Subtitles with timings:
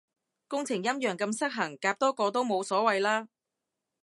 [0.47, 3.27] 工程陰陽咁失衡，夾多個都冇所謂啦